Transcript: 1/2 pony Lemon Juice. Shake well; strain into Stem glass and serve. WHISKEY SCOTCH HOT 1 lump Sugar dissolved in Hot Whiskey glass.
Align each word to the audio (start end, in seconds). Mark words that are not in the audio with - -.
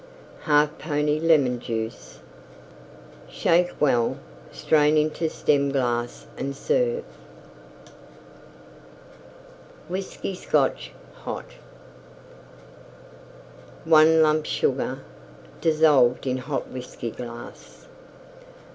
1/2 0.45 0.79
pony 0.79 1.19
Lemon 1.19 1.59
Juice. 1.59 2.21
Shake 3.29 3.79
well; 3.79 4.17
strain 4.51 4.97
into 4.97 5.29
Stem 5.29 5.71
glass 5.71 6.25
and 6.35 6.55
serve. 6.55 7.03
WHISKEY 9.89 10.33
SCOTCH 10.33 10.91
HOT 11.17 11.51
1 13.85 14.23
lump 14.23 14.47
Sugar 14.47 15.03
dissolved 15.61 16.25
in 16.25 16.37
Hot 16.37 16.67
Whiskey 16.69 17.11
glass. 17.11 17.85